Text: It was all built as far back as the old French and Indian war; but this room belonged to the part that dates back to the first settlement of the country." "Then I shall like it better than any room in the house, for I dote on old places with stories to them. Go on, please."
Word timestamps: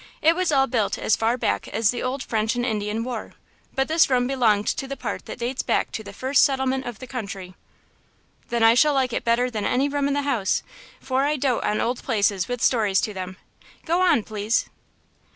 It 0.19 0.35
was 0.35 0.51
all 0.51 0.65
built 0.65 0.97
as 0.97 1.15
far 1.15 1.37
back 1.37 1.67
as 1.67 1.91
the 1.91 2.01
old 2.01 2.23
French 2.23 2.55
and 2.55 2.65
Indian 2.65 3.03
war; 3.03 3.33
but 3.75 3.87
this 3.87 4.09
room 4.09 4.25
belonged 4.25 4.65
to 4.69 4.87
the 4.87 4.97
part 4.97 5.27
that 5.27 5.37
dates 5.37 5.61
back 5.61 5.91
to 5.91 6.03
the 6.03 6.11
first 6.11 6.41
settlement 6.41 6.87
of 6.87 6.97
the 6.97 7.05
country." 7.05 7.53
"Then 8.49 8.63
I 8.63 8.73
shall 8.73 8.95
like 8.95 9.13
it 9.13 9.23
better 9.23 9.51
than 9.51 9.63
any 9.63 9.87
room 9.87 10.07
in 10.07 10.15
the 10.15 10.23
house, 10.23 10.63
for 10.99 11.21
I 11.21 11.35
dote 11.37 11.63
on 11.63 11.79
old 11.79 12.01
places 12.01 12.47
with 12.47 12.63
stories 12.63 12.99
to 13.01 13.13
them. 13.13 13.37
Go 13.85 14.01
on, 14.01 14.23
please." 14.23 14.65